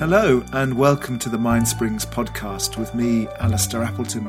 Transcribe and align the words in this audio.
Hello, 0.00 0.42
and 0.54 0.72
welcome 0.78 1.18
to 1.18 1.28
the 1.28 1.36
Mind 1.36 1.68
Springs 1.68 2.06
podcast 2.06 2.78
with 2.78 2.94
me, 2.94 3.28
Alistair 3.38 3.82
Appleton. 3.82 4.26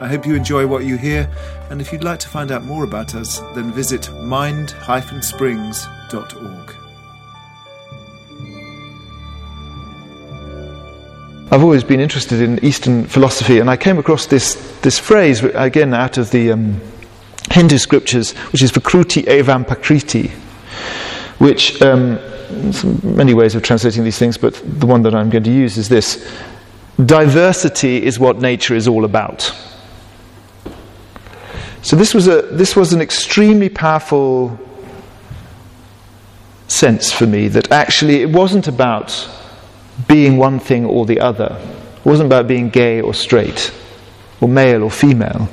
I 0.00 0.06
hope 0.06 0.24
you 0.24 0.36
enjoy 0.36 0.64
what 0.68 0.84
you 0.84 0.96
hear, 0.96 1.28
and 1.70 1.80
if 1.80 1.92
you'd 1.92 2.04
like 2.04 2.20
to 2.20 2.28
find 2.28 2.52
out 2.52 2.62
more 2.62 2.84
about 2.84 3.16
us, 3.16 3.40
then 3.56 3.72
visit 3.72 4.08
mind-springs.org. 4.22 6.76
I've 11.50 11.64
always 11.64 11.82
been 11.82 11.98
interested 11.98 12.40
in 12.40 12.64
Eastern 12.64 13.06
philosophy, 13.06 13.58
and 13.58 13.68
I 13.68 13.76
came 13.76 13.98
across 13.98 14.26
this, 14.26 14.54
this 14.82 15.00
phrase, 15.00 15.42
again 15.42 15.94
out 15.94 16.16
of 16.16 16.30
the 16.30 16.52
um, 16.52 16.80
Hindu 17.50 17.78
scriptures, 17.78 18.34
which 18.52 18.62
is 18.62 18.70
Vikruti 18.70 19.24
Evam 19.24 19.66
Prakriti, 19.66 20.30
which, 21.38 21.82
um, 21.82 22.20
many 23.02 23.34
ways 23.34 23.54
of 23.54 23.62
translating 23.62 24.04
these 24.04 24.18
things, 24.18 24.36
but 24.38 24.54
the 24.64 24.86
one 24.86 25.02
that 25.02 25.14
I'm 25.14 25.30
going 25.30 25.44
to 25.44 25.52
use 25.52 25.76
is 25.76 25.88
this 25.88 26.30
diversity 27.04 28.02
is 28.02 28.18
what 28.18 28.38
nature 28.38 28.74
is 28.74 28.88
all 28.88 29.04
about. 29.04 29.52
So 31.82 31.94
this 31.94 32.14
was, 32.14 32.26
a, 32.26 32.42
this 32.42 32.74
was 32.74 32.92
an 32.92 33.00
extremely 33.00 33.68
powerful 33.68 34.58
sense 36.68 37.12
for 37.12 37.26
me 37.26 37.48
that 37.48 37.70
actually 37.70 38.22
it 38.22 38.30
wasn't 38.30 38.66
about 38.66 39.28
being 40.08 40.36
one 40.36 40.58
thing 40.58 40.84
or 40.84 41.06
the 41.06 41.20
other. 41.20 41.56
It 41.98 42.04
wasn't 42.04 42.26
about 42.26 42.48
being 42.48 42.70
gay 42.70 43.00
or 43.00 43.14
straight, 43.14 43.72
or 44.40 44.48
male 44.48 44.82
or 44.82 44.90
female. 44.90 45.48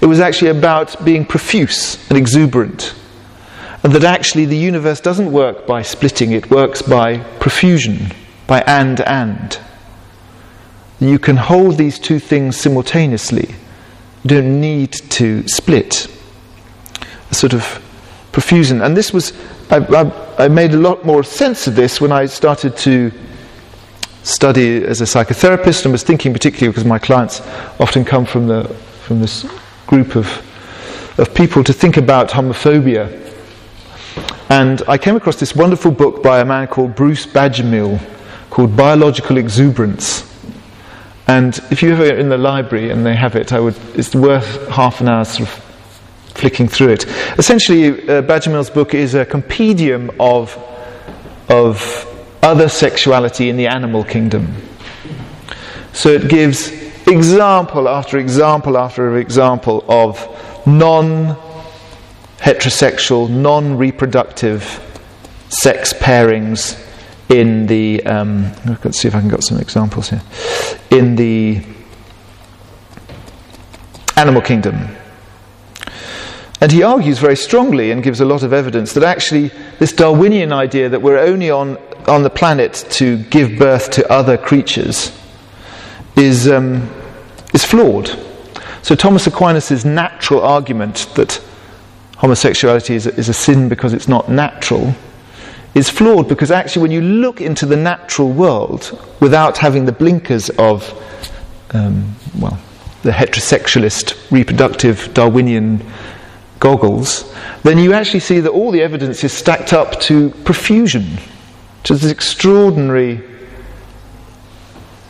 It 0.00 0.06
was 0.06 0.20
actually 0.20 0.50
about 0.50 1.04
being 1.04 1.24
profuse 1.24 1.98
and 2.08 2.18
exuberant. 2.18 2.94
And 3.84 3.92
that 3.92 4.02
actually 4.02 4.46
the 4.46 4.56
universe 4.56 4.98
doesn't 4.98 5.30
work 5.30 5.66
by 5.66 5.82
splitting, 5.82 6.32
it 6.32 6.50
works 6.50 6.80
by 6.80 7.18
profusion, 7.38 8.12
by 8.46 8.62
and 8.62 9.00
and. 9.02 9.60
You 11.00 11.18
can 11.18 11.36
hold 11.36 11.76
these 11.76 11.98
two 11.98 12.18
things 12.18 12.56
simultaneously. 12.56 13.54
You 14.22 14.28
don't 14.28 14.58
need 14.58 14.92
to 14.92 15.46
split. 15.46 16.08
A 17.30 17.34
sort 17.34 17.52
of 17.52 17.82
profusion. 18.32 18.80
And 18.80 18.96
this 18.96 19.12
was, 19.12 19.34
I, 19.70 19.76
I, 19.76 20.44
I 20.44 20.48
made 20.48 20.72
a 20.72 20.78
lot 20.78 21.04
more 21.04 21.22
sense 21.22 21.66
of 21.66 21.76
this 21.76 22.00
when 22.00 22.10
I 22.10 22.24
started 22.24 22.78
to 22.78 23.12
study 24.22 24.82
as 24.82 25.02
a 25.02 25.04
psychotherapist 25.04 25.84
and 25.84 25.92
was 25.92 26.02
thinking 26.02 26.32
particularly 26.32 26.72
because 26.72 26.86
my 26.86 26.98
clients 26.98 27.42
often 27.78 28.02
come 28.02 28.24
from, 28.24 28.46
the, 28.46 28.64
from 29.02 29.20
this 29.20 29.44
group 29.86 30.16
of, 30.16 30.26
of 31.18 31.34
people 31.34 31.62
to 31.64 31.74
think 31.74 31.98
about 31.98 32.30
homophobia. 32.30 33.20
And 34.48 34.82
I 34.86 34.98
came 34.98 35.16
across 35.16 35.36
this 35.36 35.56
wonderful 35.56 35.90
book 35.90 36.22
by 36.22 36.40
a 36.40 36.44
man 36.44 36.66
called 36.66 36.94
Bruce 36.94 37.26
Bagemihl 37.26 38.00
called 38.50 38.76
Biological 38.76 39.36
Exuberance. 39.36 40.30
And 41.26 41.58
if 41.70 41.82
you're 41.82 41.94
ever 41.94 42.14
in 42.14 42.28
the 42.28 42.38
library 42.38 42.90
and 42.90 43.04
they 43.04 43.16
have 43.16 43.34
it, 43.34 43.52
I 43.52 43.58
would, 43.58 43.76
it's 43.94 44.14
worth 44.14 44.68
half 44.68 45.00
an 45.00 45.08
hour 45.08 45.24
sort 45.24 45.48
of 45.48 45.64
flicking 46.34 46.68
through 46.68 46.90
it. 46.90 47.06
Essentially, 47.38 47.88
uh, 48.08 48.22
Bagemihl's 48.22 48.70
book 48.70 48.94
is 48.94 49.14
a 49.14 49.24
compendium 49.24 50.10
of, 50.20 50.56
of 51.48 52.06
other 52.42 52.68
sexuality 52.68 53.48
in 53.48 53.56
the 53.56 53.66
animal 53.66 54.04
kingdom. 54.04 54.54
So 55.92 56.10
it 56.10 56.28
gives 56.28 56.70
example 57.06 57.88
after 57.88 58.18
example 58.18 58.76
after 58.76 59.16
example 59.16 59.84
of 59.88 60.18
non 60.66 61.36
heterosexual, 62.38 63.28
non 63.28 63.76
reproductive 63.76 64.80
sex 65.48 65.92
pairings 65.92 66.80
in 67.28 67.66
the. 67.66 68.04
Um, 68.04 68.52
let's 68.84 68.98
see 68.98 69.08
if 69.08 69.14
I 69.14 69.20
can 69.20 69.28
get 69.28 69.42
some 69.42 69.58
examples 69.58 70.10
here. 70.10 70.22
In 70.90 71.16
the 71.16 71.62
animal 74.16 74.42
kingdom. 74.42 74.96
And 76.60 76.72
he 76.72 76.82
argues 76.82 77.18
very 77.18 77.36
strongly 77.36 77.90
and 77.90 78.02
gives 78.02 78.20
a 78.20 78.24
lot 78.24 78.42
of 78.42 78.52
evidence 78.52 78.94
that 78.94 79.02
actually 79.02 79.48
this 79.78 79.92
Darwinian 79.92 80.50
idea 80.50 80.88
that 80.88 81.02
we're 81.02 81.18
only 81.18 81.50
on 81.50 81.76
on 82.08 82.22
the 82.22 82.30
planet 82.30 82.86
to 82.90 83.18
give 83.24 83.58
birth 83.58 83.90
to 83.92 84.10
other 84.12 84.36
creatures 84.36 85.12
is, 86.16 86.48
um, 86.48 86.88
is 87.52 87.64
flawed. 87.64 88.10
So, 88.82 88.94
Thomas 88.94 89.26
Aquinas' 89.26 89.84
natural 89.84 90.42
argument 90.42 91.06
that 91.14 91.42
homosexuality 92.16 92.94
is 92.94 93.06
a, 93.06 93.14
is 93.16 93.28
a 93.28 93.34
sin 93.34 93.68
because 93.68 93.92
it's 93.92 94.08
not 94.08 94.28
natural 94.28 94.94
is 95.74 95.90
flawed 95.90 96.28
because 96.28 96.50
actually, 96.50 96.82
when 96.82 96.90
you 96.92 97.00
look 97.00 97.40
into 97.40 97.66
the 97.66 97.76
natural 97.76 98.30
world 98.30 98.98
without 99.20 99.58
having 99.58 99.84
the 99.84 99.92
blinkers 99.92 100.48
of, 100.50 100.88
um, 101.70 102.14
well, 102.38 102.58
the 103.02 103.10
heterosexualist, 103.10 104.30
reproductive, 104.30 105.12
Darwinian 105.12 105.84
goggles, 106.60 107.34
then 107.64 107.78
you 107.78 107.92
actually 107.92 108.20
see 108.20 108.40
that 108.40 108.50
all 108.50 108.70
the 108.70 108.80
evidence 108.80 109.24
is 109.24 109.32
stacked 109.32 109.72
up 109.72 110.00
to 110.00 110.30
profusion 110.44 111.18
to 111.82 111.94
this 111.94 112.10
extraordinary, 112.10 113.22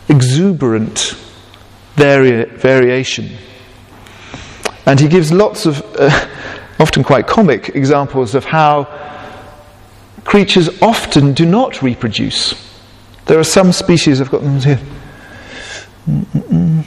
exuberant 0.08 1.14
vari- 1.94 2.46
variation. 2.46 3.30
And 4.86 4.98
he 4.98 5.08
gives 5.08 5.30
lots 5.30 5.66
of, 5.66 5.82
uh, 5.98 6.26
often 6.80 7.04
quite 7.04 7.26
comic, 7.26 7.70
examples 7.70 8.34
of 8.34 8.44
how 8.44 8.84
creatures 10.24 10.68
often 10.82 11.32
do 11.32 11.46
not 11.46 11.82
reproduce. 11.82 12.54
There 13.26 13.38
are 13.38 13.44
some 13.44 13.72
species, 13.72 14.20
I've 14.20 14.30
got 14.30 14.42
them 14.42 14.60
here. 14.60 14.80
Mm-mm. 16.08 16.84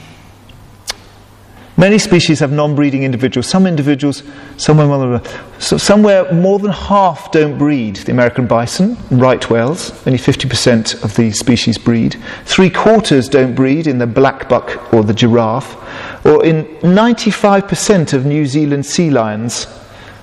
Many 1.78 1.98
species 1.98 2.40
have 2.40 2.50
non-breeding 2.50 3.04
individuals. 3.04 3.46
Some 3.46 3.64
individuals, 3.64 4.24
somewhere, 4.56 5.22
so 5.60 5.76
somewhere 5.76 6.32
more 6.32 6.58
than 6.58 6.72
half 6.72 7.30
don't 7.30 7.56
breed. 7.56 7.94
The 7.94 8.10
American 8.10 8.48
bison, 8.48 8.96
right 9.12 9.48
whales, 9.48 9.92
only 10.04 10.18
50% 10.18 11.04
of 11.04 11.14
the 11.14 11.30
species 11.30 11.78
breed. 11.78 12.20
Three 12.44 12.68
quarters 12.68 13.28
don't 13.28 13.54
breed 13.54 13.86
in 13.86 13.98
the 13.98 14.08
black 14.08 14.48
buck 14.48 14.92
or 14.92 15.04
the 15.04 15.14
giraffe. 15.14 15.76
Or 16.24 16.44
in 16.44 16.64
95% 16.82 18.12
of 18.12 18.26
New 18.26 18.46
Zealand 18.46 18.84
sea 18.84 19.10
lions, 19.10 19.66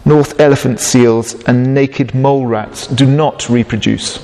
north 0.06 0.40
elephant 0.40 0.80
seals, 0.80 1.34
and 1.46 1.74
naked 1.74 2.14
mole 2.14 2.46
rats 2.46 2.88
do 2.88 3.06
not 3.06 3.50
reproduce. 3.50 4.20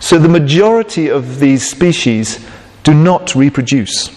So 0.00 0.18
the 0.18 0.28
majority 0.28 1.08
of 1.08 1.38
these 1.38 1.68
species 1.68 2.44
do 2.82 2.94
not 2.94 3.34
reproduce. 3.34 4.10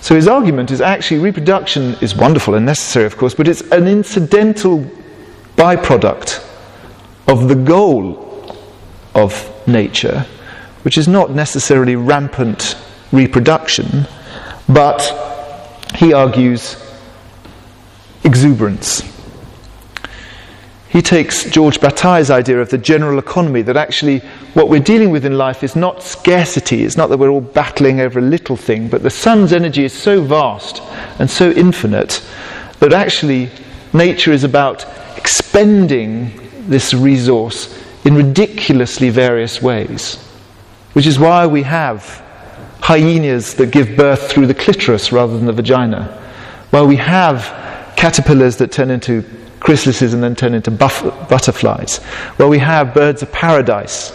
So 0.00 0.14
his 0.14 0.26
argument 0.26 0.70
is 0.70 0.80
actually 0.80 1.20
reproduction 1.20 1.94
is 2.00 2.16
wonderful 2.16 2.54
and 2.54 2.66
necessary, 2.66 3.06
of 3.06 3.16
course, 3.16 3.34
but 3.34 3.48
it's 3.48 3.60
an 3.70 3.86
incidental 3.86 4.84
byproduct 5.56 6.44
of 7.28 7.48
the 7.48 7.54
goal 7.54 8.56
of 9.14 9.50
nature, 9.66 10.26
which 10.82 10.98
is 10.98 11.08
not 11.08 11.30
necessarily 11.30 11.96
rampant 11.96 12.76
reproduction, 13.12 14.06
but 14.68 15.33
he 15.94 16.12
argues 16.12 16.76
exuberance. 18.24 19.02
He 20.88 21.02
takes 21.02 21.50
George 21.50 21.80
Bataille's 21.80 22.30
idea 22.30 22.60
of 22.60 22.70
the 22.70 22.78
general 22.78 23.18
economy 23.18 23.62
that 23.62 23.76
actually 23.76 24.20
what 24.54 24.68
we're 24.68 24.80
dealing 24.80 25.10
with 25.10 25.24
in 25.24 25.36
life 25.36 25.64
is 25.64 25.74
not 25.74 26.04
scarcity, 26.04 26.84
it's 26.84 26.96
not 26.96 27.08
that 27.10 27.18
we're 27.18 27.30
all 27.30 27.40
battling 27.40 28.00
over 28.00 28.20
a 28.20 28.22
little 28.22 28.56
thing, 28.56 28.88
but 28.88 29.02
the 29.02 29.10
sun's 29.10 29.52
energy 29.52 29.84
is 29.84 29.92
so 29.92 30.22
vast 30.22 30.80
and 31.18 31.28
so 31.28 31.50
infinite 31.50 32.24
that 32.78 32.92
actually 32.92 33.50
nature 33.92 34.32
is 34.32 34.44
about 34.44 34.86
expending 35.16 36.30
this 36.68 36.94
resource 36.94 37.82
in 38.04 38.14
ridiculously 38.14 39.10
various 39.10 39.60
ways. 39.60 40.16
Which 40.92 41.06
is 41.06 41.18
why 41.18 41.46
we 41.46 41.62
have 41.62 42.23
hyenas 42.84 43.54
that 43.54 43.70
give 43.70 43.96
birth 43.96 44.30
through 44.30 44.46
the 44.46 44.52
clitoris 44.52 45.10
rather 45.10 45.34
than 45.34 45.46
the 45.46 45.52
vagina. 45.54 46.20
Why 46.68 46.82
we 46.82 46.96
have 46.96 47.40
caterpillars 47.96 48.58
that 48.58 48.72
turn 48.72 48.90
into 48.90 49.22
chrysalises 49.58 50.12
and 50.12 50.22
then 50.22 50.36
turn 50.36 50.52
into 50.52 50.70
buff- 50.70 51.02
butterflies. 51.30 51.96
Where 52.36 52.46
we 52.48 52.58
have 52.58 52.92
birds 52.92 53.22
of 53.22 53.32
paradise. 53.32 54.10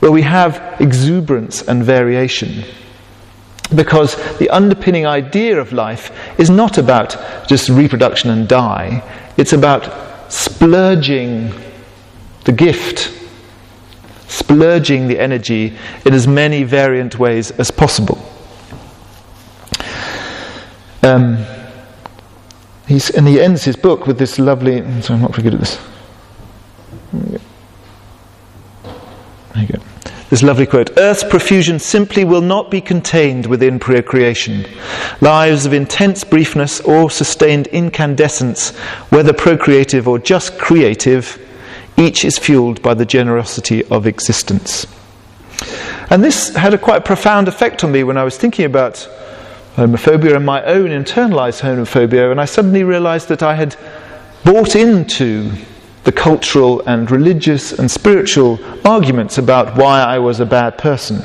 Where 0.00 0.12
we 0.12 0.20
have 0.20 0.76
exuberance 0.80 1.62
and 1.62 1.82
variation. 1.82 2.64
Because 3.74 4.16
the 4.36 4.50
underpinning 4.50 5.06
idea 5.06 5.58
of 5.58 5.72
life 5.72 6.12
is 6.38 6.50
not 6.50 6.76
about 6.76 7.16
just 7.48 7.70
reproduction 7.70 8.28
and 8.28 8.46
die, 8.46 9.02
it's 9.38 9.54
about 9.54 10.30
splurging 10.30 11.54
the 12.44 12.52
gift, 12.52 13.10
splurging 14.34 15.08
the 15.08 15.18
energy 15.18 15.76
in 16.04 16.12
as 16.12 16.26
many 16.26 16.64
variant 16.64 17.18
ways 17.18 17.50
as 17.52 17.70
possible. 17.70 18.18
Um, 21.02 21.44
He's, 22.86 23.10
and 23.10 23.26
he 23.26 23.40
ends 23.40 23.64
his 23.64 23.76
book 23.76 24.06
with 24.06 24.18
this 24.18 24.38
lovely. 24.38 24.80
So 25.00 25.14
I'm 25.14 25.22
not 25.22 25.34
very 25.34 25.44
good 25.44 25.54
at 25.54 25.60
this. 25.60 25.80
There 27.12 27.40
you 29.62 29.68
go. 29.68 29.78
this 30.28 30.42
lovely 30.42 30.66
quote 30.66 30.90
Earth's 30.98 31.24
profusion 31.24 31.78
simply 31.78 32.24
will 32.24 32.42
not 32.42 32.70
be 32.70 32.82
contained 32.82 33.46
within 33.46 33.78
procreation. 33.78 34.66
Lives 35.22 35.64
of 35.64 35.72
intense 35.72 36.24
briefness 36.24 36.82
or 36.82 37.10
sustained 37.10 37.68
incandescence, 37.68 38.76
whether 39.10 39.32
procreative 39.32 40.06
or 40.06 40.18
just 40.18 40.58
creative, 40.58 41.40
each 41.96 42.24
is 42.24 42.38
fueled 42.38 42.82
by 42.82 42.94
the 42.94 43.06
generosity 43.06 43.84
of 43.86 44.06
existence. 44.06 44.86
And 46.10 46.22
this 46.22 46.54
had 46.54 46.74
a 46.74 46.78
quite 46.78 47.04
profound 47.04 47.48
effect 47.48 47.84
on 47.84 47.92
me 47.92 48.04
when 48.04 48.16
I 48.16 48.24
was 48.24 48.36
thinking 48.36 48.64
about 48.64 49.08
homophobia 49.76 50.36
and 50.36 50.46
my 50.46 50.62
own 50.64 50.90
internalized 50.90 51.62
homophobia, 51.62 52.30
and 52.30 52.40
I 52.40 52.44
suddenly 52.44 52.84
realized 52.84 53.28
that 53.28 53.42
I 53.42 53.54
had 53.54 53.76
bought 54.44 54.76
into 54.76 55.50
the 56.04 56.12
cultural 56.12 56.82
and 56.86 57.10
religious 57.10 57.72
and 57.72 57.90
spiritual 57.90 58.58
arguments 58.86 59.38
about 59.38 59.76
why 59.76 60.00
I 60.00 60.18
was 60.18 60.38
a 60.38 60.46
bad 60.46 60.76
person. 60.78 61.22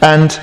And 0.00 0.38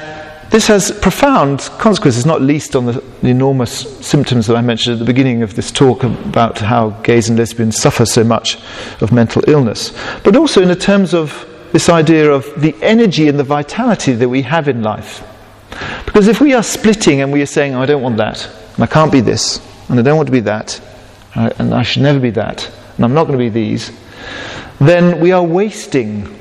this 0.56 0.68
has 0.68 0.90
profound 1.02 1.60
consequences, 1.80 2.26
not 2.26 2.42
least 2.42 2.78
on 2.78 2.86
the, 2.86 2.94
the, 3.22 3.28
enormous 3.28 3.74
symptoms 4.00 4.48
that 4.48 4.56
I 4.56 4.62
mentioned 4.62 4.94
at 4.94 5.00
the 5.00 5.06
beginning 5.06 5.44
of 5.44 5.54
this 5.54 5.70
talk 5.70 6.06
about 6.06 6.60
how 6.60 6.92
gays 7.04 7.28
and 7.28 7.38
lesbians 7.38 7.76
suffer 7.76 8.06
so 8.06 8.24
much 8.24 8.58
of 9.02 9.12
mental 9.12 9.44
illness, 9.50 9.92
but 10.24 10.38
also 10.38 10.62
in 10.62 10.70
the 10.70 10.76
terms 10.76 11.14
of 11.14 11.46
this 11.74 11.90
idea 11.90 12.32
of 12.32 12.46
the 12.62 12.74
energy 12.82 13.28
and 13.28 13.38
the 13.38 13.44
vitality 13.44 14.14
that 14.14 14.30
we 14.30 14.44
have 14.44 14.70
in 14.70 14.82
life. 14.82 15.28
Because 16.06 16.30
if 16.30 16.40
we 16.40 16.54
are 16.54 16.64
splitting 16.64 17.20
and 17.20 17.34
we 17.34 17.42
are 17.42 17.46
saying, 17.46 17.76
oh, 17.76 17.82
I 17.82 17.86
don't 17.86 18.02
want 18.02 18.16
that, 18.16 18.50
and 18.76 18.84
I 18.86 18.88
can't 18.88 19.12
be 19.12 19.20
this, 19.20 19.60
and 19.90 20.00
I 20.00 20.04
don't 20.04 20.16
want 20.16 20.28
to 20.28 20.32
be 20.32 20.40
that, 20.40 20.80
uh, 21.36 21.50
and 21.60 21.74
I 21.74 21.84
should 21.84 22.04
never 22.04 22.22
be 22.22 22.30
that, 22.30 22.72
and 22.96 23.04
I'm 23.04 23.14
not 23.14 23.28
going 23.28 23.38
to 23.38 23.44
be 23.44 23.50
these, 23.50 23.92
then 24.80 25.20
we 25.20 25.34
are 25.34 25.44
wasting 25.44 26.34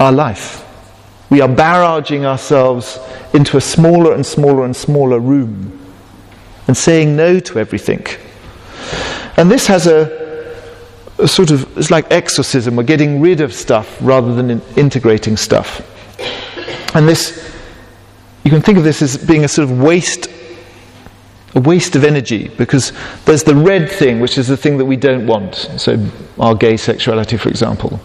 our 0.00 0.10
life. 0.10 0.67
We 1.30 1.40
are 1.40 1.48
barraging 1.48 2.24
ourselves 2.24 2.98
into 3.34 3.56
a 3.56 3.60
smaller 3.60 4.14
and 4.14 4.24
smaller 4.24 4.64
and 4.64 4.74
smaller 4.74 5.18
room 5.18 5.78
and 6.66 6.76
saying 6.76 7.16
no 7.16 7.38
to 7.40 7.58
everything. 7.58 8.06
And 9.36 9.50
this 9.50 9.66
has 9.66 9.86
a, 9.86 10.54
a 11.18 11.28
sort 11.28 11.50
of, 11.50 11.76
it's 11.76 11.90
like 11.90 12.10
exorcism. 12.10 12.76
We're 12.76 12.84
getting 12.84 13.20
rid 13.20 13.40
of 13.40 13.52
stuff 13.52 13.98
rather 14.00 14.34
than 14.34 14.50
in 14.50 14.62
integrating 14.76 15.36
stuff. 15.36 15.82
And 16.94 17.06
this, 17.06 17.54
you 18.44 18.50
can 18.50 18.62
think 18.62 18.78
of 18.78 18.84
this 18.84 19.02
as 19.02 19.16
being 19.16 19.44
a 19.44 19.48
sort 19.48 19.70
of 19.70 19.80
waste 19.80 20.28
a 21.54 21.60
waste 21.60 21.96
of 21.96 22.04
energy 22.04 22.48
because 22.56 22.92
there's 23.24 23.42
the 23.42 23.54
red 23.54 23.90
thing, 23.90 24.20
which 24.20 24.36
is 24.36 24.48
the 24.48 24.56
thing 24.56 24.78
that 24.78 24.84
we 24.84 24.96
don't 24.96 25.26
want, 25.26 25.54
so 25.54 25.96
our 26.38 26.54
gay 26.54 26.76
sexuality, 26.76 27.36
for 27.36 27.48
example. 27.48 28.00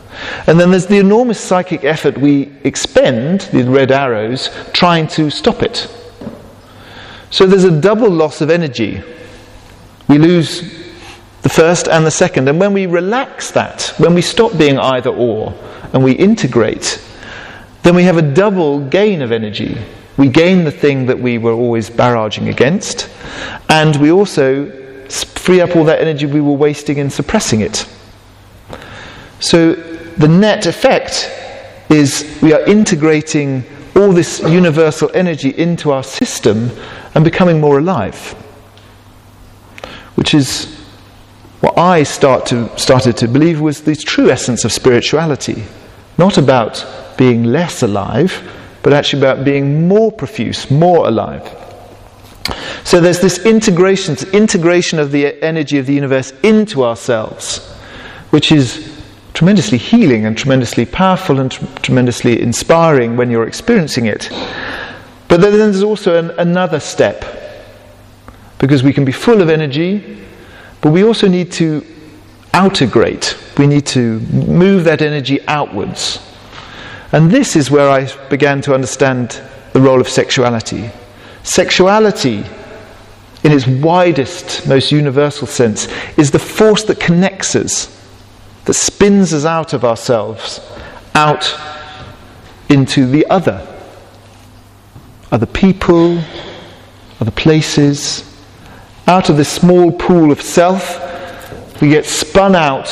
And 0.48 0.60
then 0.60 0.72
there's 0.72 0.88
the 0.88 0.98
enormous 0.98 1.40
psychic 1.40 1.84
effort 1.84 2.18
we 2.18 2.51
expend, 2.63 3.42
the 3.51 3.63
red 3.63 3.92
arrows, 3.92 4.50
trying 4.72 5.07
to 5.10 5.30
stop 5.30 5.62
it. 5.62 5.90
So 7.31 7.45
there's 7.45 7.66
a 7.66 7.81
double 7.81 8.10
loss 8.10 8.42
of 8.42 8.50
energy. 8.50 9.01
We 10.07 10.19
lose 10.19 10.62
the 11.42 11.50
first 11.50 11.88
and 11.88 12.06
the 12.06 12.12
second. 12.12 12.48
And 12.48 12.60
when 12.60 12.74
we 12.74 12.86
relax 12.86 13.51
that, 13.51 13.94
when 13.98 14.13
we 14.13 14.22
stop 14.22 14.57
being 14.57 14.78
either 14.80 15.10
or, 15.10 15.54
and 15.92 16.04
we 16.04 16.13
integrate, 16.13 17.04
then 17.84 17.96
we 17.96 18.04
have 18.04 18.18
a 18.18 18.22
double 18.22 18.80
gain 18.80 19.22
of 19.22 19.31
energy. 19.31 19.78
We 20.18 20.30
gain 20.30 20.63
the 20.63 20.71
thing 20.71 21.07
that 21.07 21.19
we 21.19 21.38
were 21.38 21.54
always 21.54 21.89
barraging 21.89 22.50
against, 22.50 23.10
and 23.69 23.95
we 23.98 24.12
also 24.12 24.71
free 25.10 25.62
up 25.62 25.75
all 25.75 25.83
that 25.86 26.00
energy 26.00 26.25
we 26.25 26.42
were 26.42 26.54
wasting 26.54 26.98
in 26.98 27.10
suppressing 27.10 27.62
it. 27.62 27.88
So 29.39 29.74
the 29.74 30.27
net 30.27 30.65
effect 30.65 31.30
is 31.89 32.39
we 32.42 32.54
are 32.54 32.62
integrating 32.62 33.63
all 33.95 34.12
this 34.12 34.39
universal 34.39 35.12
energy 35.13 35.50
into 35.50 35.92
our 35.92 36.04
system 36.04 36.71
and 37.13 37.24
becoming 37.24 37.60
more 37.60 37.80
alive. 37.80 38.31
Which 40.15 40.33
is 40.33 40.74
what 41.60 41.77
I 41.77 42.04
start 42.04 42.45
to, 42.48 42.77
started 42.77 43.18
to 43.18 43.27
believe 43.27 43.62
was 43.62 43.81
the 43.81 43.95
true 43.95 44.30
essence 44.30 44.65
of 44.65 44.71
spirituality. 44.71 45.63
Not 46.18 46.38
about 46.38 46.86
being 47.18 47.44
less 47.44 47.83
alive, 47.83 48.42
but 48.83 48.94
actually 48.94 49.19
about 49.21 49.44
being 49.44 49.88
more 49.88 50.12
profuse, 50.12 50.69
more 50.69 51.07
alive. 51.07 51.41
So 52.83 53.00
there's 53.00 53.21
this 53.21 53.45
integration, 53.45 54.18
integration 54.33 55.00
of 55.00 55.12
the 55.12 55.41
energy 55.41 55.77
of 55.77 55.85
the 55.85 55.94
universe 55.94 56.31
into 56.44 56.83
ourselves, 56.83 57.65
which 58.30 58.51
is 58.51 59.01
tremendously 59.33 59.77
healing 59.77 60.25
and 60.25 60.38
tremendously 60.38 60.85
powerful 60.85 61.39
and 61.39 61.50
tr- 61.50 61.65
tremendously 61.81 62.41
inspiring 62.41 63.15
when 63.15 63.31
you're 63.31 63.47
experiencing 63.47 64.06
it. 64.06 64.30
But 65.29 65.41
then 65.41 65.53
there's 65.53 65.81
also 65.81 66.19
an, 66.19 66.31
another 66.38 66.79
step, 66.79 67.24
because 68.59 68.83
we 68.83 68.94
can 68.94 69.06
be 69.06 69.13
full 69.13 69.41
of 69.41 69.50
energy, 69.50 70.19
but 70.81 70.91
we 70.91 71.03
also 71.03 71.27
need 71.27 71.51
to 71.53 71.86
outegrate. 72.51 73.57
We 73.57 73.65
need 73.65 73.86
to 73.88 74.19
move 74.19 74.83
that 74.83 75.01
energy 75.01 75.39
outwards. 75.47 76.19
And 77.13 77.30
this 77.30 77.56
is 77.56 77.69
where 77.69 77.89
I 77.89 78.12
began 78.30 78.62
to 78.63 78.74
understand 78.74 79.39
the 79.71 79.80
role 79.80 80.01
of 80.01 80.10
sexuality. 80.10 80.89
Sexuality, 81.44 82.44
in 83.44 83.51
its 83.51 83.68
widest, 83.68 84.68
most 84.68 84.92
universal 84.92 85.45
sense, 85.45 85.88
is 86.18 86.31
the 86.31 86.39
force 86.39 86.83
that 86.86 87.00
connects 87.00 87.56
us, 87.56 87.88
that 88.65 88.74
spins 88.74 89.31
us 89.31 89.45
out 89.45 89.74
of 89.74 89.86
ourselves, 89.86 90.60
out 91.13 91.56
into 92.68 93.06
the 93.06 93.27
other. 93.27 93.65
Other 95.31 95.45
people, 95.45 96.19
other 97.19 97.31
places. 97.31 98.27
Out 99.06 99.30
of 99.30 99.38
this 99.38 99.50
small 99.50 99.92
pool 99.92 100.31
of 100.31 100.42
self, 100.42 101.00
we 101.80 101.89
get 101.89 102.06
spun 102.06 102.56
out 102.56 102.88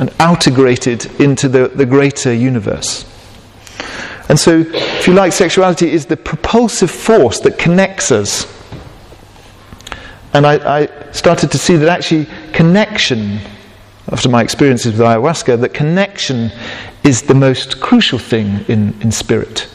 and 0.00 0.08
outegrated 0.12 1.20
into 1.20 1.46
the, 1.46 1.68
the 1.68 1.84
greater 1.84 2.32
universe. 2.32 3.04
And 4.30 4.38
so, 4.38 4.60
if 4.60 5.06
you 5.06 5.12
like, 5.12 5.32
sexuality 5.32 5.92
is 5.92 6.06
the 6.06 6.16
propulsive 6.16 6.90
force 6.90 7.40
that 7.40 7.58
connects 7.58 8.10
us. 8.10 8.46
And 10.32 10.46
I, 10.46 10.82
I 10.82 11.10
started 11.12 11.52
to 11.52 11.58
see 11.58 11.76
that 11.76 11.88
actually 11.88 12.26
connection, 12.52 13.40
after 14.10 14.30
my 14.30 14.42
experiences 14.42 14.92
with 14.92 15.02
ayahuasca, 15.02 15.60
that 15.60 15.74
connection 15.74 16.50
is 17.04 17.22
the 17.22 17.34
most 17.34 17.80
crucial 17.80 18.18
thing 18.18 18.64
in, 18.68 18.98
in 19.02 19.12
spirit. 19.12 19.68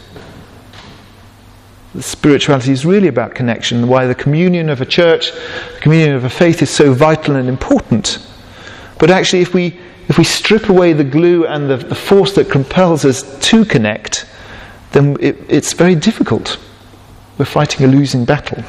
Spirituality 1.99 2.71
is 2.71 2.83
really 2.83 3.09
about 3.09 3.35
connection, 3.35 3.87
why 3.87 4.07
the 4.07 4.15
communion 4.15 4.69
of 4.69 4.81
a 4.81 4.85
church, 4.85 5.31
the 5.31 5.79
communion 5.81 6.15
of 6.15 6.23
a 6.23 6.29
faith 6.29 6.63
is 6.63 6.71
so 6.71 6.93
vital 6.93 7.35
and 7.35 7.47
important. 7.47 8.25
But 8.97 9.11
actually, 9.11 9.41
if 9.41 9.53
we 9.53 9.79
if 10.07 10.17
we 10.17 10.23
strip 10.23 10.69
away 10.69 10.93
the 10.93 11.03
glue 11.03 11.45
and 11.45 11.69
the, 11.69 11.77
the 11.77 11.95
force 11.95 12.33
that 12.35 12.49
compels 12.49 13.05
us 13.05 13.23
to 13.49 13.65
connect, 13.65 14.27
then 14.91 15.17
it, 15.19 15.37
it's 15.49 15.73
very 15.73 15.95
difficult. 15.95 16.59
We're 17.37 17.45
fighting 17.45 17.85
a 17.85 17.89
losing 17.89 18.23
battle. 18.23 18.63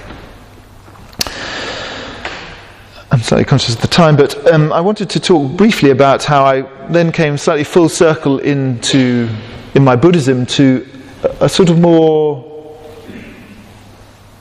I'm 3.13 3.21
slightly 3.21 3.45
conscious 3.45 3.75
of 3.75 3.81
the 3.81 3.87
time, 3.87 4.17
but 4.17 4.53
um, 4.53 4.73
I 4.73 4.81
wanted 4.81 5.09
to 5.11 5.21
talk 5.21 5.57
briefly 5.57 5.91
about 5.91 6.25
how 6.25 6.45
I 6.45 6.63
then 6.89 7.13
came 7.13 7.37
slightly 7.39 7.65
full 7.65 7.89
circle 7.89 8.39
into, 8.41 9.29
in 9.75 9.85
my 9.85 9.95
Buddhism, 9.95 10.47
to 10.47 10.87
a, 11.23 11.45
a 11.45 11.49
sort 11.49 11.71
of 11.71 11.79
more, 11.79 12.45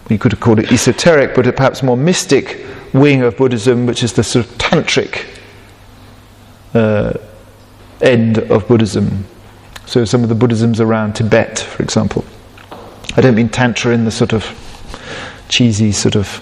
you 0.09 0.17
could 0.17 0.31
have 0.31 0.41
called 0.41 0.59
it 0.59 0.71
esoteric, 0.71 1.35
but 1.35 1.43
perhaps 1.55 1.83
more 1.83 1.97
mystic 1.97 2.65
wing 2.93 3.21
of 3.21 3.37
Buddhism, 3.37 3.85
which 3.85 4.01
is 4.01 4.13
the 4.13 4.23
sort 4.23 4.45
of 4.45 4.51
tantric 4.57 5.25
uh, 6.75 7.13
end 8.01 8.37
of 8.37 8.67
Buddhism. 8.67 9.25
So 9.85 10.05
some 10.05 10.23
of 10.23 10.29
the 10.29 10.35
Buddhisms 10.35 10.79
around 10.79 11.15
Tibet, 11.15 11.59
for 11.59 11.83
example. 11.83 12.25
I 13.15 13.21
don't 13.21 13.35
mean 13.35 13.49
tantra 13.49 13.93
in 13.93 14.05
the 14.05 14.11
sort 14.11 14.33
of 14.33 14.43
cheesy 15.47 15.91
sort 15.91 16.15
of 16.15 16.41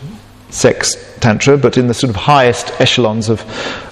sex 0.50 0.96
tantra, 1.20 1.58
but 1.58 1.78
in 1.78 1.88
the 1.88 1.94
sort 1.94 2.10
of 2.10 2.16
highest 2.16 2.80
echelons 2.80 3.30
of, 3.30 3.42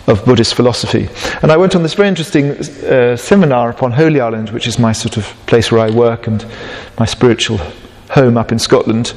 of 0.08 0.24
Buddhist 0.26 0.56
philosophy. 0.56 1.10
And 1.42 1.52
I 1.52 1.58
went 1.58 1.76
on 1.76 1.84
this 1.84 1.94
very 1.94 2.08
interesting 2.08 2.52
uh, 2.52 3.16
seminar 3.18 3.70
upon 3.70 3.92
Holy 3.92 4.20
Island, 4.20 4.50
which 4.52 4.68
is 4.68 4.80
my 4.80 4.92
sort 4.92 5.18
of 5.18 5.26
place 5.48 5.72
where 5.72 5.82
I 5.82 5.90
work 5.90 6.28
and 6.28 6.46
my 7.00 7.06
spiritual 7.06 7.60
home 8.10 8.38
up 8.38 8.52
in 8.52 8.60
Scotland, 8.60 9.14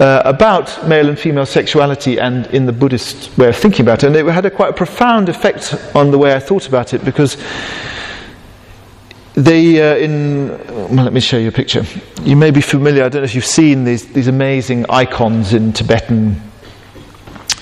uh, 0.00 0.22
about 0.24 0.88
male 0.88 1.08
and 1.08 1.18
female 1.18 1.46
sexuality 1.46 2.18
and 2.18 2.46
in 2.46 2.64
the 2.64 2.72
Buddhist 2.72 3.36
way 3.36 3.48
of 3.48 3.56
thinking 3.56 3.82
about 3.82 4.02
it. 4.02 4.06
And 4.06 4.16
it 4.16 4.24
had 4.26 4.46
a 4.46 4.50
quite 4.50 4.70
a 4.70 4.72
profound 4.72 5.28
effect 5.28 5.74
on 5.94 6.10
the 6.10 6.18
way 6.18 6.34
I 6.34 6.40
thought 6.40 6.66
about 6.66 6.94
it 6.94 7.04
because 7.04 7.36
they, 9.34 9.80
uh, 9.80 9.96
in, 9.96 10.48
well, 10.94 11.04
let 11.04 11.12
me 11.12 11.20
show 11.20 11.36
you 11.36 11.48
a 11.48 11.52
picture. 11.52 11.84
You 12.22 12.34
may 12.34 12.50
be 12.50 12.62
familiar, 12.62 13.04
I 13.04 13.10
don't 13.10 13.20
know 13.20 13.26
if 13.26 13.34
you've 13.34 13.44
seen 13.44 13.84
these, 13.84 14.10
these 14.12 14.26
amazing 14.26 14.86
icons 14.88 15.52
in 15.52 15.72
Tibetan 15.72 16.40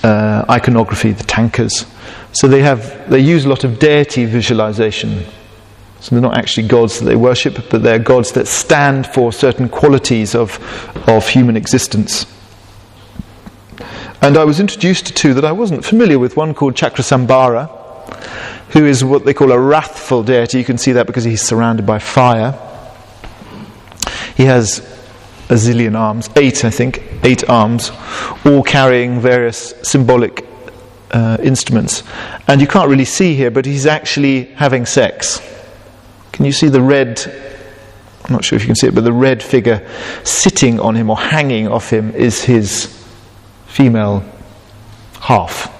uh, 0.03 0.45
iconography, 0.49 1.11
the 1.11 1.25
tankas. 1.25 1.85
So 2.31 2.47
they 2.47 2.61
have, 2.61 3.09
they 3.09 3.19
use 3.19 3.43
a 3.43 3.49
lot 3.49 3.65
of 3.65 3.79
deity 3.79 4.23
visualization 4.25 5.25
So 6.01 6.15
they're 6.15 6.21
not 6.21 6.37
actually 6.37 6.67
gods 6.67 6.99
that 6.99 7.05
they 7.05 7.15
worship, 7.15 7.69
but 7.69 7.83
they're 7.83 7.99
gods 7.99 8.31
that 8.33 8.47
stand 8.47 9.05
for 9.07 9.33
certain 9.33 9.67
qualities 9.67 10.33
of, 10.33 10.59
of 11.07 11.27
human 11.27 11.57
existence. 11.57 12.25
And 14.21 14.37
I 14.37 14.43
was 14.43 14.59
introduced 14.59 15.07
to 15.07 15.13
two 15.13 15.33
that 15.33 15.45
I 15.45 15.51
wasn't 15.51 15.83
familiar 15.83 16.19
with 16.19 16.37
one 16.37 16.53
called 16.53 16.75
Chakrasambhara, 16.75 17.67
who 18.71 18.85
is 18.85 19.03
what 19.03 19.25
they 19.25 19.33
call 19.33 19.51
a 19.51 19.59
wrathful 19.59 20.23
deity. 20.23 20.57
You 20.57 20.65
can 20.65 20.77
see 20.77 20.93
that 20.93 21.07
because 21.07 21.23
he's 21.23 21.41
surrounded 21.41 21.85
by 21.85 21.99
fire. 21.99 22.57
He 24.35 24.43
has 24.43 24.79
a 25.49 25.55
zillion 25.55 25.97
arms, 25.97 26.29
eight, 26.35 26.63
I 26.63 26.69
think, 26.69 27.03
eight 27.23 27.49
arms, 27.49 27.91
all 28.45 28.63
carrying 28.63 29.19
various 29.19 29.73
symbolic 29.83 30.45
uh, 31.11 31.37
instruments. 31.41 32.03
And 32.47 32.61
you 32.61 32.67
can't 32.67 32.89
really 32.89 33.05
see 33.05 33.35
here, 33.35 33.51
but 33.51 33.65
he's 33.65 33.85
actually 33.85 34.45
having 34.55 34.85
sex. 34.85 35.41
Can 36.31 36.45
you 36.45 36.51
see 36.51 36.69
the 36.69 36.81
red? 36.81 37.21
I'm 38.25 38.33
not 38.33 38.45
sure 38.45 38.55
if 38.55 38.63
you 38.63 38.67
can 38.67 38.75
see 38.75 38.87
it, 38.87 38.95
but 38.95 39.03
the 39.03 39.13
red 39.13 39.41
figure 39.41 39.87
sitting 40.23 40.79
on 40.79 40.95
him 40.95 41.09
or 41.09 41.17
hanging 41.17 41.67
off 41.67 41.91
him 41.91 42.13
is 42.15 42.43
his 42.43 42.85
female 43.67 44.23
half. 45.19 45.75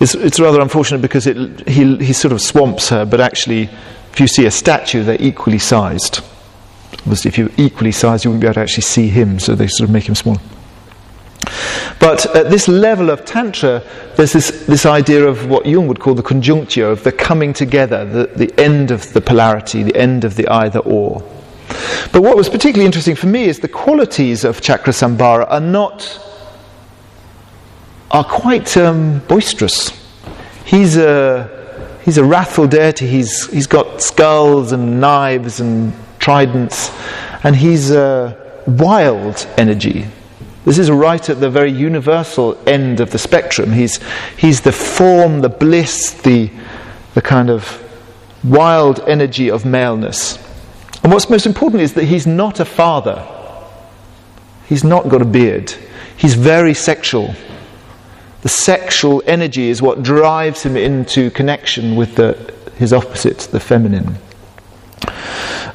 It's, 0.00 0.14
it's 0.14 0.40
rather 0.40 0.60
unfortunate 0.60 1.02
because 1.02 1.26
it, 1.26 1.68
he, 1.68 1.96
he 1.96 2.12
sort 2.12 2.32
of 2.32 2.40
swamps 2.40 2.88
her, 2.88 3.04
but 3.04 3.20
actually, 3.20 3.64
if 4.12 4.18
you 4.18 4.26
see 4.26 4.46
a 4.46 4.50
statue, 4.50 5.02
they're 5.02 5.20
equally 5.20 5.58
sized. 5.58 6.20
Obviously, 7.00 7.28
if 7.28 7.38
you're 7.38 7.50
equally 7.56 7.92
sized, 7.92 8.24
you 8.24 8.30
wouldn't 8.30 8.40
be 8.40 8.46
able 8.46 8.54
to 8.54 8.60
actually 8.60 8.82
see 8.82 9.08
him, 9.08 9.38
so 9.38 9.54
they 9.54 9.66
sort 9.66 9.88
of 9.88 9.92
make 9.92 10.08
him 10.08 10.14
smaller. 10.14 10.40
But 11.98 12.34
at 12.34 12.50
this 12.50 12.68
level 12.68 13.10
of 13.10 13.24
Tantra, 13.24 13.82
there's 14.16 14.32
this, 14.32 14.64
this 14.66 14.86
idea 14.86 15.26
of 15.26 15.48
what 15.48 15.66
Jung 15.66 15.86
would 15.88 16.00
call 16.00 16.14
the 16.14 16.22
conjunctio, 16.22 16.90
of 16.92 17.04
the 17.04 17.12
coming 17.12 17.52
together, 17.52 18.04
the, 18.04 18.26
the 18.46 18.60
end 18.60 18.90
of 18.90 19.12
the 19.12 19.20
polarity, 19.20 19.82
the 19.82 19.96
end 19.96 20.24
of 20.24 20.36
the 20.36 20.48
either 20.48 20.80
or. 20.80 21.22
But 22.12 22.22
what 22.22 22.36
was 22.36 22.48
particularly 22.48 22.86
interesting 22.86 23.16
for 23.16 23.26
me 23.26 23.44
is 23.44 23.60
the 23.60 23.68
qualities 23.68 24.44
of 24.44 24.60
Chakrasambhara 24.60 25.46
are 25.48 25.60
not, 25.60 26.20
are 28.10 28.24
quite 28.24 28.76
um, 28.76 29.20
boisterous. 29.28 29.92
He's 30.64 30.96
a, 30.96 32.00
he's 32.04 32.18
a 32.18 32.24
wrathful 32.24 32.66
deity, 32.66 33.06
he's, 33.06 33.46
he's 33.50 33.66
got 33.66 34.02
skulls 34.02 34.72
and 34.72 35.00
knives 35.00 35.60
and 35.60 35.92
tridents, 36.18 36.90
and 37.44 37.54
he's 37.54 37.90
a 37.90 38.36
wild 38.66 39.46
energy. 39.56 40.06
This 40.64 40.78
is 40.78 40.90
right 40.90 41.28
at 41.28 41.40
the 41.40 41.48
very 41.48 41.72
universal 41.72 42.58
end 42.66 43.00
of 43.00 43.10
the 43.10 43.18
spectrum. 43.18 43.72
He's, 43.72 43.98
he's 44.36 44.60
the 44.60 44.72
form, 44.72 45.40
the 45.40 45.48
bliss, 45.48 46.12
the, 46.12 46.50
the 47.14 47.22
kind 47.22 47.48
of 47.48 47.82
wild 48.44 49.00
energy 49.00 49.50
of 49.50 49.64
maleness. 49.64 50.38
And 51.02 51.12
what's 51.12 51.30
most 51.30 51.46
important 51.46 51.82
is 51.82 51.94
that 51.94 52.04
he's 52.04 52.26
not 52.26 52.60
a 52.60 52.64
father. 52.64 53.26
He's 54.68 54.84
not 54.84 55.08
got 55.08 55.22
a 55.22 55.24
beard. 55.26 55.74
He's 56.16 56.34
very 56.34 56.74
sexual. 56.74 57.34
The 58.42 58.50
sexual 58.50 59.22
energy 59.26 59.68
is 59.68 59.80
what 59.80 60.02
drives 60.02 60.62
him 60.62 60.76
into 60.76 61.30
connection 61.30 61.96
with 61.96 62.16
the, 62.16 62.54
his 62.76 62.92
opposite, 62.92 63.38
the 63.50 63.60
feminine. 63.60 64.16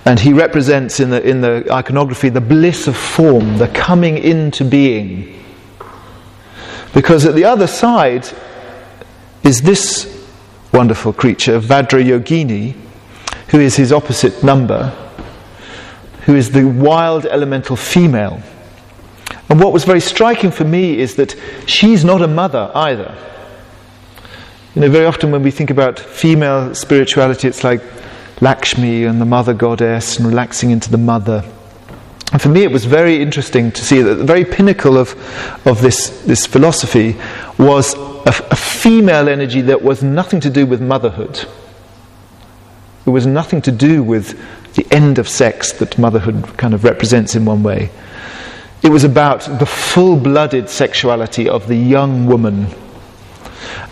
And 0.06 0.20
he 0.20 0.34
represents 0.34 1.00
in 1.00 1.10
the, 1.10 1.28
in 1.28 1.42
the 1.42 1.68
iconography 1.72 2.30
the 2.30 2.42
bliss 2.42 2.88
of 2.88 2.96
form, 2.96 3.58
the 3.58 3.68
coming 3.68 4.18
into 4.20 4.64
being. 4.64 5.44
Because 6.94 7.26
at 7.26 7.34
the 7.34 7.44
other 7.44 7.68
side 7.68 8.30
is 9.44 9.64
this 9.64 10.28
wonderful 10.72 11.12
creature, 11.12 11.60
Vajrayogini, 11.60 12.76
who 13.50 13.60
is 13.60 13.76
his 13.76 13.92
opposite 13.92 14.44
number, 14.44 14.90
who 16.26 16.36
is 16.36 16.52
the 16.52 16.66
wild 16.66 17.26
elemental 17.26 17.76
female. 17.76 18.42
And 19.50 19.60
what 19.60 19.74
was 19.74 19.86
very 19.86 20.00
striking 20.00 20.52
for 20.52 20.66
me 20.66 21.00
is 21.00 21.16
that 21.16 21.36
she's 21.66 22.04
not 22.04 22.22
a 22.22 22.28
mother 22.28 22.72
either. 22.74 23.16
You 24.76 24.82
know, 24.82 24.90
very 24.90 25.06
often 25.06 25.32
when 25.32 25.44
we 25.44 25.52
think 25.52 25.70
about 25.70 26.00
female 26.00 26.76
spirituality, 26.76 27.48
it's 27.48 27.64
like 27.64 27.82
Lakshmi 28.42 29.06
and 29.06 29.22
the 29.22 29.26
mother 29.26 29.54
goddess 29.54 30.18
and 30.18 30.28
relaxing 30.28 30.72
into 30.72 30.92
the 30.92 30.98
mother. 30.98 31.44
And 32.32 32.42
for 32.42 32.50
me, 32.50 32.64
it 32.64 32.72
was 32.72 32.86
very 32.86 33.22
interesting 33.22 33.72
to 33.72 33.86
see 33.86 34.02
that 34.02 34.16
the 34.16 34.26
very 34.26 34.44
pinnacle 34.44 34.98
of, 34.98 35.16
of 35.66 35.82
this, 35.82 36.10
this 36.26 36.46
philosophy 36.46 37.16
was 37.58 37.94
a, 37.96 38.34
a 38.52 38.56
female 38.56 39.30
energy 39.30 39.62
that 39.62 39.82
was 39.82 40.04
nothing 40.04 40.42
to 40.42 40.50
do 40.50 40.66
with 40.66 40.82
motherhood. 40.82 41.46
It 43.06 43.10
was 43.10 43.26
nothing 43.26 43.62
to 43.62 43.72
do 43.72 44.04
with 44.04 44.38
the 44.74 44.86
end 44.92 45.20
of 45.20 45.30
sex 45.30 45.72
that 45.74 45.98
motherhood 45.98 46.58
kind 46.58 46.74
of 46.74 46.84
represents 46.84 47.36
in 47.36 47.46
one 47.46 47.64
way. 47.64 47.90
It 48.84 48.90
was 48.90 49.04
about 49.04 49.42
the 49.60 49.66
full 49.66 50.18
blooded 50.18 50.70
sexuality 50.70 51.48
of 51.48 51.68
the 51.68 51.76
young 51.76 52.26
woman. 52.26 52.68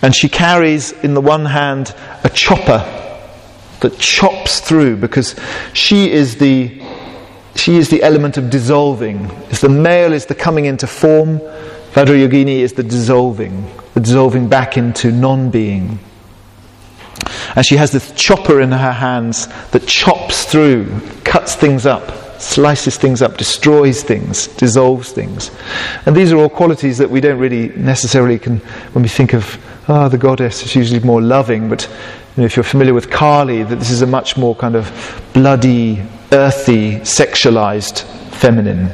And 0.01 0.13
she 0.13 0.27
carries, 0.27 0.91
in 0.91 1.13
the 1.13 1.21
one 1.21 1.45
hand, 1.45 1.95
a 2.23 2.29
chopper 2.29 3.02
that 3.83 3.97
chops 3.99 4.59
through 4.59 4.97
because 4.97 5.35
she 5.73 6.11
is 6.11 6.37
the 6.37 6.81
she 7.55 7.77
is 7.77 7.89
the 7.89 8.01
element 8.01 8.37
of 8.37 8.49
dissolving. 8.49 9.25
As 9.51 9.61
the 9.61 9.69
male 9.69 10.11
is 10.11 10.25
the 10.25 10.35
coming 10.35 10.65
into 10.65 10.87
form, 10.87 11.39
Vajrayogini 11.93 12.59
is 12.59 12.73
the 12.73 12.83
dissolving, 12.83 13.71
the 13.93 13.99
dissolving 13.99 14.49
back 14.49 14.77
into 14.77 15.11
non 15.11 15.51
being. 15.51 15.99
And 17.55 17.65
she 17.65 17.77
has 17.77 17.91
this 17.91 18.11
chopper 18.13 18.59
in 18.61 18.71
her 18.71 18.91
hands 18.91 19.47
that 19.71 19.85
chops 19.85 20.45
through, 20.45 20.99
cuts 21.23 21.55
things 21.55 21.85
up, 21.85 22.41
slices 22.41 22.97
things 22.97 23.21
up, 23.21 23.37
destroys 23.37 24.01
things, 24.01 24.47
dissolves 24.47 25.11
things. 25.11 25.51
And 26.07 26.15
these 26.15 26.31
are 26.31 26.37
all 26.37 26.49
qualities 26.49 26.97
that 26.97 27.09
we 27.09 27.21
don't 27.21 27.39
really 27.39 27.69
necessarily 27.69 28.39
can, 28.39 28.57
when 28.93 29.03
we 29.03 29.09
think 29.09 29.33
of, 29.33 29.57
ah, 29.87 30.05
oh, 30.05 30.09
the 30.09 30.17
goddess 30.17 30.63
is 30.63 30.75
usually 30.75 30.99
more 31.01 31.21
loving, 31.21 31.69
but 31.69 31.87
you 32.35 32.41
know, 32.41 32.45
if 32.45 32.55
you're 32.55 32.63
familiar 32.63 32.93
with 32.95 33.11
Kali, 33.11 33.61
that 33.61 33.75
this 33.75 33.91
is 33.91 34.01
a 34.01 34.07
much 34.07 34.37
more 34.37 34.55
kind 34.55 34.75
of 34.75 34.91
bloody, 35.33 36.01
earthy, 36.31 36.95
sexualized 37.01 38.03
feminine. 38.33 38.91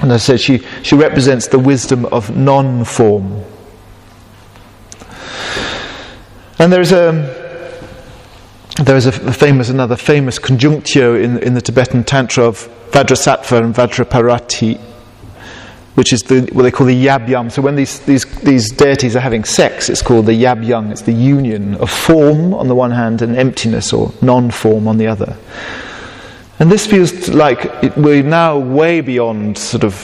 And 0.00 0.12
I 0.12 0.16
said 0.16 0.40
she, 0.40 0.58
she 0.82 0.96
represents 0.96 1.46
the 1.46 1.58
wisdom 1.58 2.04
of 2.06 2.36
non 2.36 2.84
form. 2.84 3.44
And 6.58 6.72
there 6.72 6.80
is 6.80 6.92
a 6.92 7.12
there 8.82 8.96
is 8.96 9.06
a 9.06 9.12
famous 9.12 9.70
another 9.70 9.96
famous 9.96 10.38
conjunctio 10.38 11.22
in, 11.22 11.38
in 11.38 11.54
the 11.54 11.62
Tibetan 11.62 12.04
Tantra 12.04 12.44
of 12.44 12.68
Vajrasattva 12.90 13.62
and 13.62 13.74
Vajraparati, 13.74 14.78
which 15.96 16.12
is 16.12 16.22
the, 16.22 16.48
what 16.52 16.62
they 16.62 16.70
call 16.70 16.86
the 16.86 17.06
yab 17.06 17.28
yum. 17.28 17.50
So 17.50 17.60
when 17.60 17.74
these, 17.74 18.00
these, 18.00 18.24
these 18.40 18.70
deities 18.70 19.16
are 19.16 19.20
having 19.20 19.44
sex, 19.44 19.88
it's 19.88 20.02
called 20.02 20.26
the 20.26 20.32
yab 20.32 20.64
yang. 20.64 20.90
It's 20.90 21.02
the 21.02 21.12
union 21.12 21.74
of 21.74 21.90
form 21.90 22.54
on 22.54 22.68
the 22.68 22.74
one 22.74 22.92
hand 22.92 23.20
and 23.22 23.36
emptiness 23.36 23.92
or 23.92 24.12
non 24.22 24.50
form 24.50 24.88
on 24.88 24.98
the 24.98 25.08
other. 25.08 25.36
And 26.58 26.70
this 26.70 26.86
feels 26.86 27.28
like 27.28 27.66
it, 27.82 27.96
we're 27.96 28.22
now 28.22 28.58
way 28.58 29.00
beyond 29.00 29.58
sort 29.58 29.84
of 29.84 29.94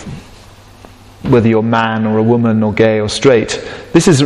whether 1.31 1.49
you're 1.49 1.63
man 1.63 2.05
or 2.07 2.19
a 2.19 2.23
woman 2.23 2.63
or 2.63 2.73
gay 2.73 3.01
or 3.01 3.09
straight. 3.09 3.65
This 3.93 4.09
is, 4.09 4.21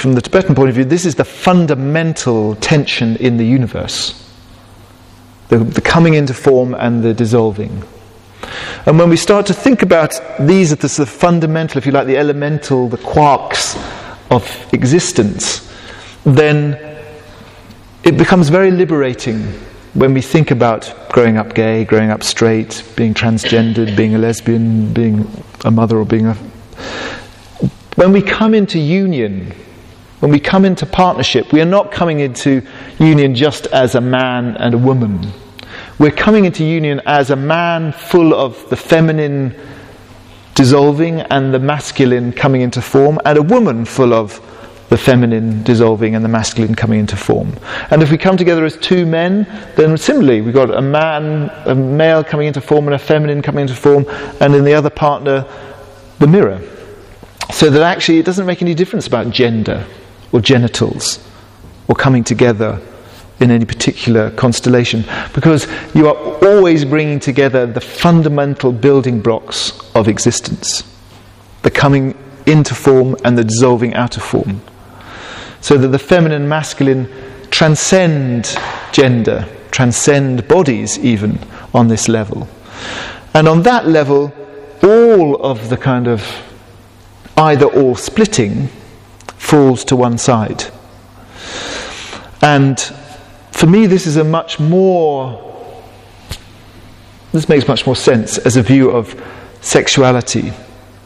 from 0.00 0.14
the 0.14 0.22
Tibetan 0.22 0.54
point 0.54 0.70
of 0.70 0.74
view, 0.74 0.84
this 0.84 1.04
is 1.04 1.14
the 1.14 1.24
fundamental 1.24 2.56
tension 2.56 3.16
in 3.16 3.36
the 3.36 3.44
universe 3.44 4.20
the, 5.48 5.58
the 5.58 5.80
coming 5.80 6.14
into 6.14 6.34
form 6.34 6.74
and 6.74 7.02
the 7.02 7.14
dissolving. 7.14 7.82
And 8.86 8.98
when 8.98 9.08
we 9.08 9.16
start 9.16 9.46
to 9.46 9.54
think 9.54 9.82
about 9.82 10.20
these 10.38 10.72
as 10.72 10.78
the 10.78 10.88
sort 10.88 11.08
of 11.08 11.14
fundamental, 11.14 11.78
if 11.78 11.86
you 11.86 11.92
like, 11.92 12.06
the 12.06 12.16
elemental, 12.16 12.88
the 12.88 12.98
quarks 12.98 13.76
of 14.30 14.44
existence, 14.72 15.70
then 16.24 16.78
it 18.02 18.16
becomes 18.16 18.48
very 18.48 18.70
liberating 18.70 19.42
when 19.94 20.12
we 20.12 20.20
think 20.20 20.50
about 20.50 20.92
growing 21.10 21.36
up 21.36 21.54
gay, 21.54 21.84
growing 21.84 22.10
up 22.10 22.22
straight, 22.22 22.82
being 22.96 23.14
transgendered, 23.14 23.96
being 23.96 24.14
a 24.14 24.18
lesbian, 24.18 24.92
being 24.92 25.30
a 25.64 25.70
mother, 25.70 25.96
or 25.98 26.04
being 26.04 26.26
a. 26.26 26.34
When 27.94 28.12
we 28.12 28.20
come 28.20 28.54
into 28.54 28.78
union, 28.78 29.52
when 30.20 30.32
we 30.32 30.40
come 30.40 30.64
into 30.64 30.84
partnership, 30.84 31.52
we 31.52 31.60
are 31.60 31.66
not 31.66 31.92
coming 31.92 32.20
into 32.20 32.66
union 32.98 33.34
just 33.34 33.66
as 33.68 33.94
a 33.94 34.00
man 34.00 34.56
and 34.56 34.74
a 34.74 34.78
woman 34.78 35.32
we're 35.98 36.10
coming 36.10 36.44
into 36.44 36.64
union 36.64 37.00
as 37.06 37.30
a 37.30 37.36
man 37.36 37.92
full 37.92 38.34
of 38.34 38.68
the 38.68 38.76
feminine 38.76 39.54
dissolving 40.54 41.20
and 41.20 41.52
the 41.52 41.58
masculine 41.58 42.32
coming 42.32 42.62
into 42.62 42.80
form, 42.80 43.18
and 43.24 43.38
a 43.38 43.42
woman 43.42 43.84
full 43.84 44.12
of 44.12 44.40
the 44.88 44.98
feminine 44.98 45.62
dissolving 45.62 46.14
and 46.14 46.24
the 46.24 46.28
masculine 46.28 46.74
coming 46.74 47.00
into 47.00 47.16
form. 47.16 47.56
And 47.90 48.02
if 48.02 48.10
we 48.10 48.18
come 48.18 48.36
together 48.36 48.64
as 48.64 48.76
two 48.76 49.06
men, 49.06 49.46
then 49.76 49.96
similarly, 49.96 50.40
we've 50.40 50.54
got 50.54 50.72
a 50.72 50.82
man, 50.82 51.50
a 51.64 51.74
male 51.74 52.22
coming 52.22 52.46
into 52.48 52.60
form, 52.60 52.86
and 52.86 52.94
a 52.94 52.98
feminine 52.98 53.42
coming 53.42 53.62
into 53.62 53.74
form, 53.74 54.06
and 54.40 54.54
in 54.54 54.64
the 54.64 54.74
other 54.74 54.90
partner, 54.90 55.46
the 56.18 56.26
mirror. 56.26 56.60
So 57.52 57.70
that 57.70 57.82
actually 57.82 58.18
it 58.18 58.26
doesn't 58.26 58.46
make 58.46 58.62
any 58.62 58.74
difference 58.74 59.06
about 59.06 59.30
gender 59.30 59.86
or 60.32 60.40
genitals 60.40 61.24
or 61.88 61.94
coming 61.94 62.24
together 62.24 62.80
in 63.40 63.50
any 63.50 63.64
particular 63.64 64.30
constellation 64.32 65.04
because 65.32 65.66
you 65.94 66.08
are 66.08 66.16
always 66.44 66.84
bringing 66.84 67.18
together 67.18 67.66
the 67.66 67.80
fundamental 67.80 68.72
building 68.72 69.20
blocks 69.20 69.72
of 69.94 70.08
existence 70.08 70.84
the 71.64 71.70
coming 71.70 72.14
into 72.46 72.74
form 72.74 73.16
and 73.24 73.36
the 73.36 73.42
dissolving 73.42 73.94
out 73.94 74.16
of 74.16 74.22
form. 74.22 74.60
So 75.60 75.78
that 75.78 75.88
the 75.88 75.98
feminine 75.98 76.42
and 76.42 76.48
masculine 76.48 77.10
transcend 77.50 78.54
gender, 78.92 79.48
transcend 79.70 80.46
bodies 80.46 80.98
even 80.98 81.38
on 81.72 81.88
this 81.88 82.06
level. 82.06 82.48
And 83.32 83.48
on 83.48 83.62
that 83.62 83.88
level, 83.88 84.32
all 84.82 85.42
of 85.42 85.70
the 85.70 85.78
kind 85.78 86.06
of 86.06 86.22
either 87.36 87.66
or 87.66 87.96
splitting 87.96 88.68
falls 89.38 89.84
to 89.86 89.96
one 89.96 90.18
side. 90.18 90.64
And 92.42 92.78
for 93.54 93.68
me, 93.68 93.86
this 93.86 94.08
is 94.08 94.16
a 94.16 94.24
much 94.24 94.58
more, 94.58 95.40
this 97.30 97.48
makes 97.48 97.68
much 97.68 97.86
more 97.86 97.94
sense 97.94 98.36
as 98.36 98.56
a 98.56 98.62
view 98.62 98.90
of 98.90 99.14
sexuality. 99.60 100.52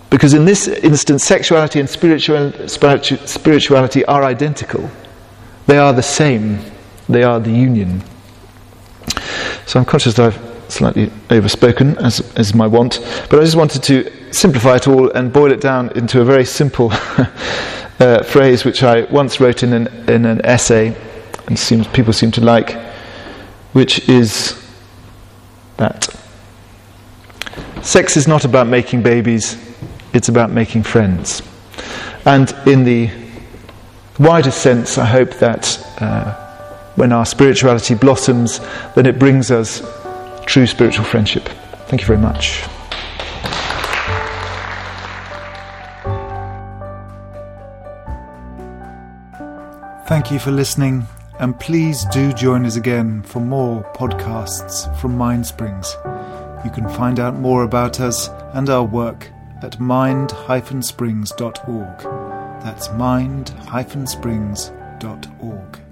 Because 0.09 0.33
in 0.33 0.47
this 0.47 0.67
instance, 0.67 1.25
sexuality 1.25 1.78
and 1.78 1.88
spiritual, 1.88 2.50
spirituality 2.67 4.05
are 4.07 4.25
identical. 4.25 4.90
They 5.67 5.76
are 5.76 5.93
the 5.93 6.02
same. 6.02 6.59
They 7.07 7.23
are 7.23 7.38
the 7.38 7.50
union. 7.50 8.02
So 9.67 9.78
I'm 9.78 9.85
conscious 9.85 10.14
that 10.14 10.33
I've 10.33 10.73
slightly 10.73 11.11
overspoken, 11.31 11.99
as, 11.99 12.21
as 12.35 12.55
my 12.55 12.67
want, 12.67 13.00
but 13.28 13.40
I 13.40 13.43
just 13.43 13.57
wanted 13.57 13.83
to 13.85 14.33
simplify 14.33 14.76
it 14.76 14.88
all 14.88 15.11
and 15.11 15.31
boil 15.31 15.52
it 15.52 15.61
down 15.61 15.90
into 15.90 16.23
a 16.23 16.25
very 16.25 16.47
simple 16.47 16.88
uh, 18.00 18.23
phrase 18.23 18.64
which 18.64 18.83
I 18.83 19.02
once 19.02 19.38
wrote 19.38 19.62
in 19.62 19.75
an, 19.75 19.87
in 20.09 20.25
an 20.25 20.40
essay 20.47 20.97
and 21.49 21.59
seems, 21.59 21.87
people 21.88 22.12
seem 22.12 22.31
to 22.31 22.40
like, 22.40 22.76
which 23.73 24.09
is 24.09 24.62
that 25.78 26.14
sex 27.83 28.17
is 28.17 28.28
not 28.28 28.45
about 28.45 28.67
making 28.67 29.02
babies, 29.02 29.57
it's 30.12 30.28
about 30.28 30.50
making 30.50 30.83
friends. 30.83 31.43
And 32.26 32.55
in 32.67 32.85
the 32.85 33.11
wider 34.19 34.50
sense, 34.50 34.99
I 34.99 35.07
hope 35.07 35.33
that 35.35 35.85
uh, 36.00 36.35
when 36.97 37.12
our 37.12 37.25
spirituality 37.25 37.95
blossoms, 37.95 38.61
then 38.95 39.07
it 39.07 39.19
brings 39.19 39.50
us 39.50 39.83
true 40.45 40.67
spiritual 40.67 41.05
friendship. 41.05 41.49
Thank 41.88 42.02
you 42.02 42.07
very 42.07 42.19
much. 42.19 42.64
Thank 50.07 50.31
you 50.31 50.38
for 50.38 50.50
listening, 50.50 51.07
and 51.40 51.59
please 51.59 52.04
do 52.07 52.33
join 52.33 52.64
us 52.66 52.76
again 52.76 53.23
for 53.23 53.40
more 53.40 53.83
podcasts 53.95 54.95
from 55.00 55.16
Mindsprings. 55.16 55.95
You 56.64 56.71
can 56.71 56.88
find 56.88 57.21
out 57.21 57.37
more 57.37 57.64
about 57.64 58.00
us 58.00 58.28
and 58.54 58.68
our 58.68 58.85
work 58.85 59.30
at 59.62 59.78
mind-springs.org. 59.78 61.99
That's 62.62 62.92
mind-springs.org. 62.92 65.88